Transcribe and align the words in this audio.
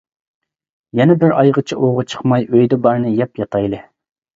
يەنە 1.01 1.17
بىر 1.25 1.37
ئايغىچە 1.37 1.79
ئوۋغا 1.83 2.09
چىقماي 2.11 2.51
ئۆيدە 2.51 2.85
بارنى 2.89 3.17
يەپ 3.23 3.49
ياتايلى. 3.49 3.89